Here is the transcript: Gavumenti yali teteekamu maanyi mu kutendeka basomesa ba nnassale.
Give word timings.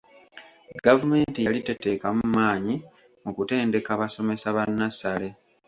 Gavumenti 0.85 1.39
yali 1.45 1.59
teteekamu 1.67 2.23
maanyi 2.35 2.75
mu 3.23 3.31
kutendeka 3.37 3.91
basomesa 4.01 4.47
ba 4.55 4.63
nnassale. 4.69 5.27